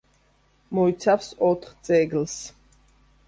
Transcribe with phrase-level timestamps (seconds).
[0.77, 2.39] მოიცავს ოთხ ძეგლს.